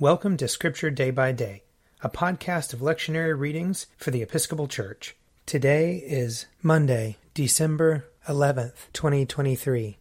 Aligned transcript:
Welcome 0.00 0.36
to 0.36 0.46
Scripture 0.46 0.90
Day 0.90 1.10
by 1.10 1.32
Day, 1.32 1.64
a 2.02 2.08
podcast 2.08 2.72
of 2.72 2.78
lectionary 2.78 3.36
readings 3.36 3.88
for 3.96 4.12
the 4.12 4.22
Episcopal 4.22 4.68
Church. 4.68 5.16
Today 5.44 5.96
is 5.96 6.46
Monday, 6.62 7.16
December 7.34 8.04
11th, 8.28 8.92
2023. 8.92 9.98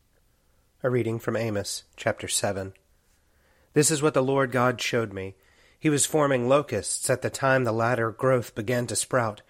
A 0.83 0.89
reading 0.91 1.18
from 1.18 1.36
Amos, 1.36 1.81
chapter 1.96 2.28
7. 2.28 2.73
This 3.73 3.89
is 3.89 4.04
what 4.04 4.13
the 4.13 4.21
Lord 4.21 4.52
God 4.52 4.79
showed 4.79 5.13
me. 5.13 5.34
He 5.80 5.89
was 5.89 6.05
forming 6.05 6.48
locusts 6.48 7.09
at 7.09 7.23
the 7.23 7.32
time 7.32 7.64
the 7.64 7.71
latter 7.71 8.11
growth 8.11 8.54
began 8.54 8.86
to 8.86 8.95
sprout. 8.95 9.41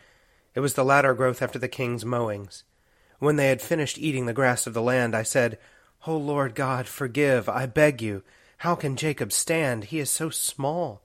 It 0.55 0.61
was 0.61 0.75
the 0.75 0.85
latter 0.85 1.13
growth 1.13 1.41
after 1.41 1.59
the 1.59 1.67
king's 1.67 2.05
mowings. 2.05 2.63
When 3.19 3.35
they 3.35 3.49
had 3.49 3.61
finished 3.61 3.97
eating 3.97 4.27
the 4.27 4.33
grass 4.33 4.65
of 4.65 4.73
the 4.73 4.81
land, 4.81 5.13
I 5.13 5.23
said, 5.23 5.59
O 6.05 6.15
Lord 6.15 6.55
God, 6.55 6.87
forgive, 6.87 7.49
I 7.49 7.65
beg 7.65 8.01
you. 8.01 8.23
How 8.57 8.75
can 8.75 8.95
Jacob 8.95 9.31
stand? 9.31 9.85
He 9.85 9.99
is 9.99 10.09
so 10.09 10.29
small. 10.29 11.01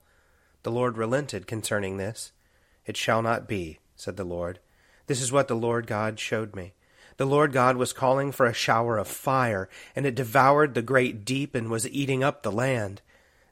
The 0.62 0.70
Lord 0.70 0.96
relented 0.96 1.46
concerning 1.46 1.96
this. 1.96 2.32
It 2.86 2.96
shall 2.96 3.20
not 3.20 3.46
be, 3.46 3.78
said 3.94 4.16
the 4.16 4.24
Lord. 4.24 4.58
This 5.06 5.20
is 5.20 5.32
what 5.32 5.48
the 5.48 5.54
Lord 5.54 5.86
God 5.86 6.18
showed 6.18 6.56
me. 6.56 6.72
The 7.18 7.26
Lord 7.26 7.52
God 7.52 7.76
was 7.76 7.92
calling 7.92 8.32
for 8.32 8.46
a 8.46 8.54
shower 8.54 8.96
of 8.96 9.06
fire, 9.06 9.68
and 9.94 10.06
it 10.06 10.14
devoured 10.14 10.74
the 10.74 10.82
great 10.82 11.24
deep 11.24 11.54
and 11.54 11.70
was 11.70 11.88
eating 11.88 12.24
up 12.24 12.42
the 12.42 12.50
land. 12.50 13.02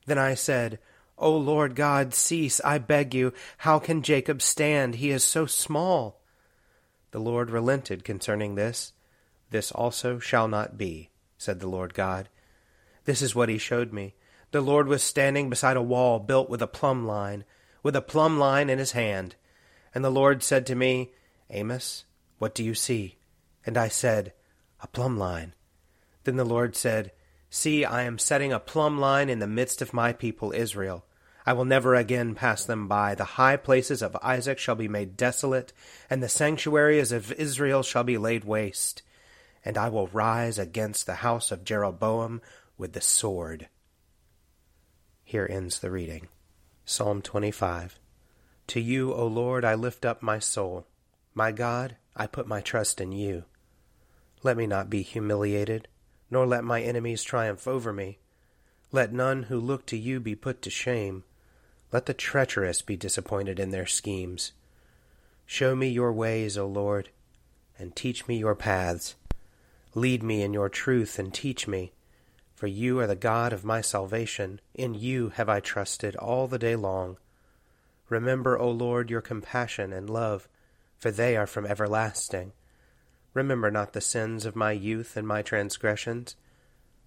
Then 0.06 0.18
I 0.18 0.34
said, 0.34 0.78
O 1.18 1.36
Lord 1.36 1.74
God, 1.74 2.14
cease, 2.14 2.60
I 2.64 2.78
beg 2.78 3.14
you. 3.14 3.34
How 3.58 3.78
can 3.78 4.02
Jacob 4.02 4.40
stand? 4.40 4.96
He 4.96 5.10
is 5.10 5.22
so 5.22 5.44
small. 5.44 6.20
The 7.10 7.20
Lord 7.20 7.50
relented 7.50 8.04
concerning 8.04 8.54
this. 8.54 8.94
This 9.50 9.70
also 9.70 10.18
shall 10.18 10.48
not 10.48 10.78
be, 10.78 11.10
said 11.36 11.60
the 11.60 11.68
Lord 11.68 11.92
God. 11.92 12.30
This 13.10 13.22
is 13.22 13.34
what 13.34 13.48
he 13.48 13.58
showed 13.58 13.92
me. 13.92 14.14
The 14.52 14.60
Lord 14.60 14.86
was 14.86 15.02
standing 15.02 15.50
beside 15.50 15.76
a 15.76 15.82
wall 15.82 16.20
built 16.20 16.48
with 16.48 16.62
a 16.62 16.68
plumb 16.68 17.08
line, 17.08 17.44
with 17.82 17.96
a 17.96 18.00
plumb 18.00 18.38
line 18.38 18.70
in 18.70 18.78
his 18.78 18.92
hand. 18.92 19.34
And 19.92 20.04
the 20.04 20.10
Lord 20.10 20.44
said 20.44 20.64
to 20.66 20.76
me, 20.76 21.10
Amos, 21.50 22.04
what 22.38 22.54
do 22.54 22.62
you 22.62 22.72
see? 22.72 23.16
And 23.66 23.76
I 23.76 23.88
said, 23.88 24.32
A 24.80 24.86
plumb 24.86 25.18
line. 25.18 25.54
Then 26.22 26.36
the 26.36 26.44
Lord 26.44 26.76
said, 26.76 27.10
See, 27.50 27.84
I 27.84 28.04
am 28.04 28.16
setting 28.16 28.52
a 28.52 28.60
plumb 28.60 29.00
line 29.00 29.28
in 29.28 29.40
the 29.40 29.48
midst 29.48 29.82
of 29.82 29.92
my 29.92 30.12
people 30.12 30.52
Israel. 30.52 31.04
I 31.44 31.52
will 31.52 31.64
never 31.64 31.96
again 31.96 32.36
pass 32.36 32.64
them 32.64 32.86
by. 32.86 33.16
The 33.16 33.24
high 33.24 33.56
places 33.56 34.02
of 34.02 34.16
Isaac 34.22 34.60
shall 34.60 34.76
be 34.76 34.86
made 34.86 35.16
desolate, 35.16 35.72
and 36.08 36.22
the 36.22 36.28
sanctuaries 36.28 37.10
of 37.10 37.32
Israel 37.32 37.82
shall 37.82 38.04
be 38.04 38.18
laid 38.18 38.44
waste. 38.44 39.02
And 39.64 39.76
I 39.76 39.88
will 39.88 40.06
rise 40.06 40.60
against 40.60 41.06
the 41.06 41.16
house 41.16 41.50
of 41.50 41.64
Jeroboam 41.64 42.40
with 42.80 42.94
the 42.94 43.00
sword. 43.00 43.68
Here 45.22 45.46
ends 45.48 45.78
the 45.78 45.90
reading. 45.90 46.28
Psalm 46.86 47.20
25. 47.20 48.00
To 48.68 48.80
you, 48.80 49.12
O 49.12 49.26
Lord, 49.26 49.66
I 49.66 49.74
lift 49.74 50.06
up 50.06 50.22
my 50.22 50.38
soul. 50.38 50.86
My 51.34 51.52
God, 51.52 51.96
I 52.16 52.26
put 52.26 52.48
my 52.48 52.62
trust 52.62 52.98
in 53.00 53.12
you. 53.12 53.44
Let 54.42 54.56
me 54.56 54.66
not 54.66 54.88
be 54.88 55.02
humiliated, 55.02 55.88
nor 56.30 56.46
let 56.46 56.64
my 56.64 56.80
enemies 56.80 57.22
triumph 57.22 57.68
over 57.68 57.92
me. 57.92 58.18
Let 58.92 59.12
none 59.12 59.44
who 59.44 59.60
look 59.60 59.84
to 59.86 59.98
you 59.98 60.18
be 60.18 60.34
put 60.34 60.62
to 60.62 60.70
shame. 60.70 61.24
Let 61.92 62.06
the 62.06 62.14
treacherous 62.14 62.80
be 62.80 62.96
disappointed 62.96 63.60
in 63.60 63.70
their 63.70 63.86
schemes. 63.86 64.52
Show 65.44 65.76
me 65.76 65.88
your 65.88 66.14
ways, 66.14 66.56
O 66.56 66.66
Lord, 66.66 67.10
and 67.78 67.94
teach 67.94 68.26
me 68.26 68.38
your 68.38 68.54
paths. 68.54 69.16
Lead 69.94 70.22
me 70.22 70.42
in 70.42 70.54
your 70.54 70.70
truth 70.70 71.18
and 71.18 71.34
teach 71.34 71.68
me 71.68 71.92
for 72.60 72.66
you 72.66 72.98
are 72.98 73.06
the 73.06 73.16
God 73.16 73.54
of 73.54 73.64
my 73.64 73.80
salvation. 73.80 74.60
In 74.74 74.92
you 74.92 75.30
have 75.30 75.48
I 75.48 75.60
trusted 75.60 76.14
all 76.16 76.46
the 76.46 76.58
day 76.58 76.76
long. 76.76 77.16
Remember, 78.10 78.58
O 78.58 78.70
Lord, 78.70 79.08
your 79.08 79.22
compassion 79.22 79.94
and 79.94 80.10
love, 80.10 80.46
for 80.98 81.10
they 81.10 81.38
are 81.38 81.46
from 81.46 81.64
everlasting. 81.64 82.52
Remember 83.32 83.70
not 83.70 83.94
the 83.94 84.02
sins 84.02 84.44
of 84.44 84.54
my 84.54 84.72
youth 84.72 85.16
and 85.16 85.26
my 85.26 85.40
transgressions. 85.40 86.36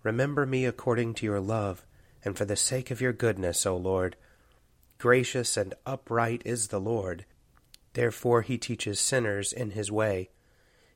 Remember 0.01 0.47
me 0.47 0.65
according 0.65 1.13
to 1.13 1.25
your 1.27 1.39
love, 1.39 1.85
and 2.25 2.35
for 2.35 2.45
the 2.45 2.55
sake 2.55 2.89
of 2.89 2.99
your 2.99 3.13
goodness, 3.13 3.63
O 3.63 3.77
Lord. 3.77 4.15
Gracious 4.97 5.55
and 5.55 5.75
upright 5.85 6.41
is 6.45 6.69
the 6.69 6.79
Lord. 6.79 7.25
Therefore 7.93 8.41
he 8.41 8.57
teaches 8.57 8.99
sinners 8.99 9.53
in 9.53 9.69
his 9.69 9.91
way. 9.91 10.31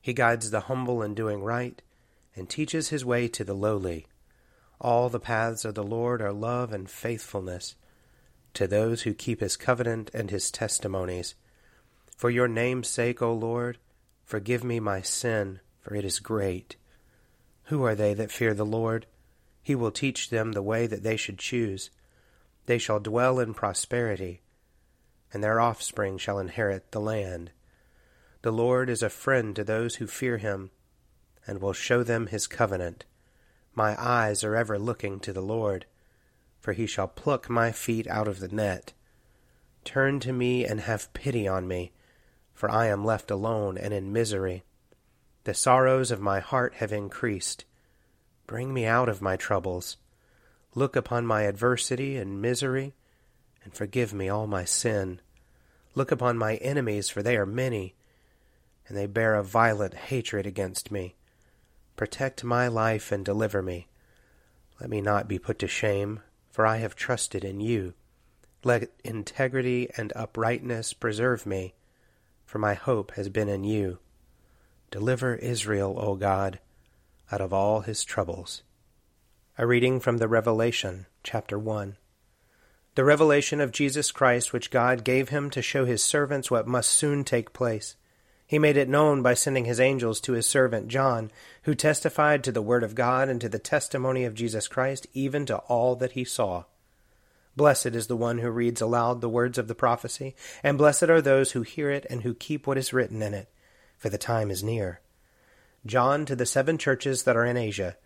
He 0.01 0.13
guides 0.13 0.49
the 0.49 0.61
humble 0.61 1.03
in 1.03 1.13
doing 1.13 1.43
right, 1.43 1.79
and 2.35 2.49
teaches 2.49 2.89
his 2.89 3.05
way 3.05 3.27
to 3.27 3.43
the 3.43 3.53
lowly. 3.53 4.07
All 4.79 5.09
the 5.09 5.19
paths 5.19 5.65
of 5.65 5.75
the 5.75 5.83
Lord 5.83 6.21
are 6.21 6.31
love 6.31 6.71
and 6.71 6.89
faithfulness 6.89 7.75
to 8.53 8.67
those 8.67 9.03
who 9.03 9.13
keep 9.13 9.39
his 9.39 9.57
covenant 9.57 10.11
and 10.13 10.31
his 10.31 10.51
testimonies. 10.51 11.35
For 12.15 12.29
your 12.29 12.47
name's 12.47 12.87
sake, 12.87 13.21
O 13.21 13.33
Lord, 13.33 13.77
forgive 14.23 14.63
me 14.63 14.79
my 14.79 15.01
sin, 15.01 15.59
for 15.79 15.95
it 15.95 16.03
is 16.03 16.19
great. 16.19 16.75
Who 17.65 17.83
are 17.83 17.95
they 17.95 18.13
that 18.15 18.31
fear 18.31 18.53
the 18.53 18.65
Lord? 18.65 19.05
He 19.61 19.75
will 19.75 19.91
teach 19.91 20.29
them 20.29 20.53
the 20.53 20.63
way 20.63 20.87
that 20.87 21.03
they 21.03 21.17
should 21.17 21.37
choose. 21.37 21.89
They 22.65 22.77
shall 22.77 22.99
dwell 22.99 23.39
in 23.39 23.53
prosperity, 23.53 24.41
and 25.33 25.43
their 25.43 25.59
offspring 25.59 26.17
shall 26.17 26.39
inherit 26.39 26.91
the 26.91 27.01
land. 27.01 27.51
The 28.41 28.51
Lord 28.51 28.89
is 28.89 29.03
a 29.03 29.09
friend 29.09 29.55
to 29.55 29.63
those 29.63 29.95
who 29.95 30.07
fear 30.07 30.37
him, 30.37 30.71
and 31.45 31.61
will 31.61 31.73
show 31.73 32.03
them 32.03 32.27
his 32.27 32.47
covenant. 32.47 33.05
My 33.77 33.95
eyes 34.03 34.43
are 34.43 34.55
ever 34.55 34.79
looking 34.79 35.19
to 35.19 35.31
the 35.31 35.39
Lord, 35.39 35.85
for 36.59 36.73
he 36.73 36.87
shall 36.87 37.07
pluck 37.07 37.47
my 37.47 37.71
feet 37.71 38.07
out 38.07 38.27
of 38.27 38.39
the 38.39 38.47
net. 38.47 38.93
Turn 39.85 40.19
to 40.21 40.33
me 40.33 40.65
and 40.65 40.79
have 40.81 41.13
pity 41.13 41.47
on 41.47 41.67
me, 41.67 41.91
for 42.55 42.71
I 42.71 42.87
am 42.87 43.05
left 43.05 43.29
alone 43.29 43.77
and 43.77 43.93
in 43.93 44.11
misery. 44.11 44.63
The 45.43 45.53
sorrows 45.53 46.09
of 46.09 46.19
my 46.19 46.39
heart 46.39 46.73
have 46.77 46.91
increased. 46.91 47.65
Bring 48.47 48.73
me 48.73 48.87
out 48.87 49.09
of 49.09 49.21
my 49.21 49.35
troubles. 49.35 49.97
Look 50.73 50.95
upon 50.95 51.27
my 51.27 51.43
adversity 51.43 52.17
and 52.17 52.41
misery, 52.41 52.95
and 53.63 53.75
forgive 53.75 54.11
me 54.11 54.27
all 54.27 54.47
my 54.47 54.65
sin. 54.65 55.21
Look 55.93 56.11
upon 56.11 56.35
my 56.35 56.55
enemies, 56.55 57.09
for 57.09 57.21
they 57.21 57.37
are 57.37 57.45
many, 57.45 57.93
and 58.87 58.97
they 58.97 59.05
bear 59.05 59.35
a 59.35 59.43
violent 59.43 59.93
hatred 59.93 60.47
against 60.47 60.89
me. 60.91 61.13
Protect 61.97 62.43
my 62.43 62.67
life 62.67 63.11
and 63.11 63.25
deliver 63.25 63.63
me. 63.63 63.87
Let 64.79 64.89
me 64.91 65.01
not 65.01 65.27
be 65.27 65.39
put 65.39 65.57
to 65.59 65.67
shame, 65.67 66.19
for 66.51 66.63
I 66.63 66.77
have 66.77 66.95
trusted 66.95 67.43
in 67.43 67.59
you. 67.59 67.95
Let 68.63 68.91
integrity 69.03 69.89
and 69.97 70.13
uprightness 70.15 70.93
preserve 70.93 71.47
me, 71.47 71.73
for 72.45 72.59
my 72.59 72.75
hope 72.75 73.13
has 73.15 73.29
been 73.29 73.49
in 73.49 73.63
you. 73.63 73.97
Deliver 74.91 75.35
Israel, 75.35 75.97
O 75.97 76.15
God, 76.15 76.59
out 77.31 77.41
of 77.41 77.51
all 77.51 77.81
his 77.81 78.03
troubles. 78.03 78.61
A 79.57 79.65
reading 79.65 79.99
from 79.99 80.19
the 80.19 80.27
Revelation, 80.27 81.07
chapter 81.23 81.57
1. 81.57 81.97
The 82.93 83.03
revelation 83.03 83.59
of 83.59 83.71
Jesus 83.71 84.11
Christ, 84.11 84.53
which 84.53 84.69
God 84.69 85.03
gave 85.03 85.29
him 85.29 85.49
to 85.49 85.63
show 85.63 85.85
his 85.85 86.03
servants 86.03 86.51
what 86.51 86.67
must 86.67 86.91
soon 86.91 87.23
take 87.23 87.53
place 87.53 87.95
he 88.47 88.57
made 88.57 88.77
it 88.77 88.87
known 88.87 89.21
by 89.21 89.33
sending 89.33 89.65
his 89.65 89.79
angels 89.79 90.21
to 90.21 90.31
his 90.31 90.47
servant 90.47 90.87
John, 90.87 91.29
who 91.63 91.75
testified 91.75 92.45
to 92.45 92.51
the 92.51 92.61
word 92.61 92.81
of 92.81 92.95
God 92.95 93.27
and 93.27 93.41
to 93.41 93.49
the 93.49 93.59
testimony 93.59 94.23
of 94.23 94.33
Jesus 94.33 94.69
Christ, 94.69 95.05
even 95.13 95.45
to 95.47 95.57
all 95.57 95.97
that 95.97 96.13
he 96.13 96.23
saw. 96.23 96.63
Blessed 97.57 97.87
is 97.87 98.07
the 98.07 98.15
one 98.15 98.37
who 98.37 98.49
reads 98.49 98.79
aloud 98.79 99.19
the 99.19 99.27
words 99.27 99.57
of 99.57 99.67
the 99.67 99.75
prophecy, 99.75 100.33
and 100.63 100.77
blessed 100.77 101.03
are 101.03 101.21
those 101.21 101.51
who 101.51 101.63
hear 101.63 101.91
it 101.91 102.05
and 102.09 102.21
who 102.21 102.33
keep 102.33 102.65
what 102.65 102.77
is 102.77 102.93
written 102.93 103.21
in 103.21 103.33
it, 103.33 103.49
for 103.97 104.09
the 104.09 104.17
time 104.17 104.49
is 104.49 104.63
near. 104.63 105.01
John 105.85 106.25
to 106.25 106.35
the 106.35 106.45
seven 106.45 106.77
churches 106.77 107.23
that 107.23 107.35
are 107.35 107.45
in 107.45 107.57
Asia. 107.57 107.97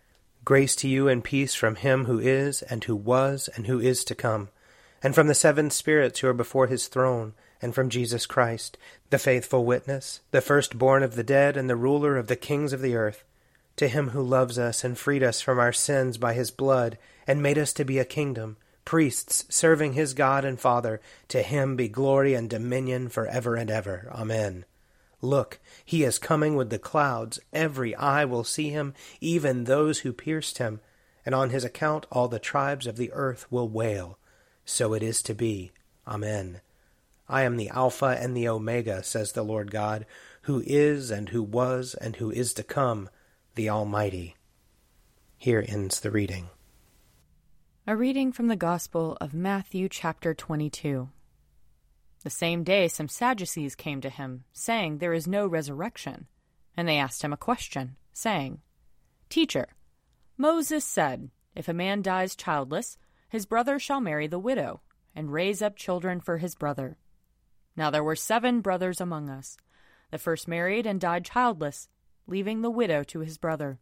Grace 0.44 0.74
to 0.76 0.88
you 0.88 1.06
and 1.06 1.22
peace 1.22 1.54
from 1.54 1.76
him 1.76 2.06
who 2.06 2.18
is, 2.18 2.62
and 2.62 2.82
who 2.82 2.96
was, 2.96 3.48
and 3.54 3.68
who 3.68 3.78
is 3.78 4.02
to 4.04 4.14
come, 4.16 4.48
and 5.02 5.14
from 5.14 5.28
the 5.28 5.34
seven 5.34 5.70
spirits 5.70 6.18
who 6.18 6.26
are 6.26 6.34
before 6.34 6.66
his 6.66 6.88
throne 6.88 7.34
and 7.62 7.74
from 7.74 7.88
Jesus 7.88 8.26
Christ, 8.26 8.76
the 9.10 9.18
faithful 9.18 9.64
witness, 9.64 10.20
the 10.32 10.40
firstborn 10.40 11.02
of 11.02 11.14
the 11.14 11.22
dead, 11.22 11.56
and 11.56 11.70
the 11.70 11.76
ruler 11.76 12.18
of 12.18 12.26
the 12.26 12.36
kings 12.36 12.72
of 12.72 12.82
the 12.82 12.96
earth, 12.96 13.24
to 13.76 13.88
him 13.88 14.08
who 14.10 14.22
loves 14.22 14.58
us 14.58 14.84
and 14.84 14.98
freed 14.98 15.22
us 15.22 15.40
from 15.40 15.58
our 15.58 15.72
sins 15.72 16.18
by 16.18 16.34
his 16.34 16.50
blood, 16.50 16.98
and 17.26 17.42
made 17.42 17.56
us 17.56 17.72
to 17.72 17.84
be 17.84 17.98
a 17.98 18.04
kingdom, 18.04 18.56
priests 18.84 19.44
serving 19.48 19.92
his 19.92 20.12
God 20.12 20.44
and 20.44 20.60
Father, 20.60 21.00
to 21.28 21.42
him 21.42 21.76
be 21.76 21.88
glory 21.88 22.34
and 22.34 22.50
dominion 22.50 23.08
for 23.08 23.26
ever 23.28 23.54
and 23.54 23.70
ever. 23.70 24.10
Amen. 24.12 24.64
Look, 25.20 25.60
he 25.84 26.02
is 26.02 26.18
coming 26.18 26.56
with 26.56 26.70
the 26.70 26.80
clouds. 26.80 27.38
Every 27.52 27.94
eye 27.94 28.24
will 28.24 28.44
see 28.44 28.70
him, 28.70 28.92
even 29.20 29.64
those 29.64 30.00
who 30.00 30.12
pierced 30.12 30.58
him, 30.58 30.80
and 31.24 31.32
on 31.32 31.50
his 31.50 31.64
account 31.64 32.06
all 32.10 32.26
the 32.26 32.40
tribes 32.40 32.88
of 32.88 32.96
the 32.96 33.12
earth 33.12 33.46
will 33.50 33.68
wail. 33.68 34.18
So 34.64 34.94
it 34.94 35.02
is 35.02 35.22
to 35.22 35.34
be. 35.34 35.70
Amen. 36.06 36.60
I 37.32 37.44
am 37.44 37.56
the 37.56 37.70
Alpha 37.70 38.18
and 38.20 38.36
the 38.36 38.46
Omega, 38.46 39.02
says 39.02 39.32
the 39.32 39.42
Lord 39.42 39.70
God, 39.70 40.04
who 40.42 40.62
is, 40.66 41.10
and 41.10 41.30
who 41.30 41.42
was, 41.42 41.94
and 41.94 42.16
who 42.16 42.30
is 42.30 42.52
to 42.52 42.62
come, 42.62 43.08
the 43.54 43.70
Almighty. 43.70 44.36
Here 45.38 45.64
ends 45.66 46.00
the 46.00 46.10
reading. 46.10 46.50
A 47.86 47.96
reading 47.96 48.32
from 48.32 48.48
the 48.48 48.54
Gospel 48.56 49.16
of 49.18 49.32
Matthew, 49.32 49.88
chapter 49.88 50.34
22. 50.34 51.08
The 52.22 52.30
same 52.30 52.64
day, 52.64 52.86
some 52.86 53.08
Sadducees 53.08 53.74
came 53.76 54.02
to 54.02 54.10
him, 54.10 54.44
saying, 54.52 54.98
There 54.98 55.14
is 55.14 55.26
no 55.26 55.46
resurrection. 55.46 56.26
And 56.76 56.86
they 56.86 56.98
asked 56.98 57.22
him 57.22 57.32
a 57.32 57.38
question, 57.38 57.96
saying, 58.12 58.60
Teacher, 59.30 59.68
Moses 60.36 60.84
said, 60.84 61.30
If 61.56 61.66
a 61.66 61.72
man 61.72 62.02
dies 62.02 62.36
childless, 62.36 62.98
his 63.30 63.46
brother 63.46 63.78
shall 63.78 64.02
marry 64.02 64.26
the 64.26 64.38
widow, 64.38 64.82
and 65.16 65.32
raise 65.32 65.62
up 65.62 65.76
children 65.76 66.20
for 66.20 66.36
his 66.36 66.54
brother. 66.54 66.98
Now 67.76 67.90
there 67.90 68.04
were 68.04 68.16
seven 68.16 68.60
brothers 68.60 69.00
among 69.00 69.28
us. 69.28 69.56
The 70.10 70.18
first 70.18 70.46
married 70.46 70.86
and 70.86 71.00
died 71.00 71.24
childless, 71.24 71.88
leaving 72.26 72.60
the 72.60 72.70
widow 72.70 73.02
to 73.04 73.20
his 73.20 73.38
brother. 73.38 73.78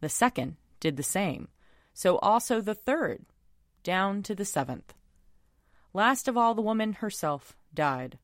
The 0.00 0.08
second 0.08 0.56
did 0.80 0.96
the 0.96 1.02
same 1.02 1.48
so 1.92 2.18
also 2.18 2.60
the 2.60 2.74
third, 2.74 3.26
down 3.82 4.22
to 4.22 4.34
the 4.34 4.44
seventh. 4.44 4.94
Last 5.92 6.28
of 6.28 6.36
all, 6.36 6.54
the 6.54 6.62
woman 6.62 6.94
herself 6.94 7.56
died. 7.74 8.18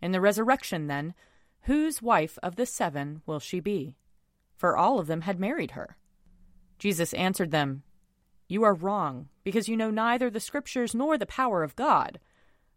In 0.00 0.12
the 0.12 0.20
resurrection, 0.20 0.86
then, 0.86 1.14
whose 1.62 2.02
wife 2.02 2.38
of 2.42 2.56
the 2.56 2.66
seven 2.66 3.22
will 3.26 3.40
she 3.40 3.60
be? 3.60 3.96
For 4.56 4.76
all 4.76 4.98
of 4.98 5.06
them 5.06 5.22
had 5.22 5.38
married 5.38 5.72
her. 5.72 5.96
Jesus 6.78 7.12
answered 7.14 7.50
them, 7.50 7.82
You 8.48 8.62
are 8.64 8.74
wrong, 8.74 9.28
because 9.44 9.68
you 9.68 9.76
know 9.76 9.90
neither 9.90 10.30
the 10.30 10.40
Scriptures 10.40 10.94
nor 10.94 11.18
the 11.18 11.26
power 11.26 11.62
of 11.62 11.76
God. 11.76 12.18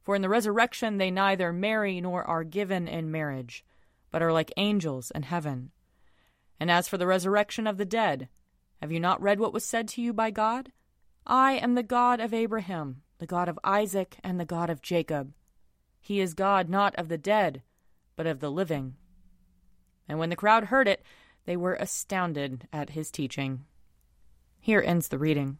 For 0.10 0.16
in 0.16 0.24
the 0.24 0.28
resurrection 0.28 0.98
they 0.98 1.12
neither 1.12 1.54
marry 1.54 2.02
nor 2.02 2.24
are 2.24 2.44
given 2.44 2.88
in 2.88 3.12
marriage, 3.12 3.64
but 4.10 4.24
are 4.24 4.34
like 4.34 4.52
angels 4.58 5.12
in 5.12 5.22
heaven. 5.22 5.70
And 6.60 6.72
as 6.72 6.88
for 6.88 6.98
the 6.98 7.06
resurrection 7.06 7.68
of 7.68 7.78
the 7.78 7.86
dead, 7.86 8.28
have 8.82 8.92
you 8.92 9.00
not 9.00 9.22
read 9.22 9.40
what 9.40 9.54
was 9.54 9.64
said 9.64 9.88
to 9.90 10.02
you 10.02 10.12
by 10.12 10.32
God? 10.32 10.72
I 11.28 11.60
am 11.60 11.76
the 11.76 11.84
God 11.84 12.20
of 12.20 12.34
Abraham, 12.34 13.04
the 13.20 13.28
God 13.28 13.48
of 13.48 13.60
Isaac, 13.64 14.18
and 14.24 14.40
the 14.40 14.46
God 14.46 14.72
of 14.72 14.82
Jacob. 14.82 15.32
He 16.02 16.20
is 16.20 16.34
God 16.34 16.70
not 16.70 16.96
of 16.96 17.08
the 17.08 17.20
dead, 17.20 17.62
but 18.16 18.26
of 18.26 18.40
the 18.40 18.50
living. 18.50 18.96
And 20.08 20.18
when 20.18 20.32
the 20.32 20.36
crowd 20.36 20.64
heard 20.64 20.88
it, 20.88 21.04
they 21.46 21.56
were 21.56 21.76
astounded 21.76 22.68
at 22.74 22.90
his 22.90 23.12
teaching. 23.12 23.66
Here 24.60 24.82
ends 24.84 25.10
the 25.10 25.20
reading. 25.20 25.60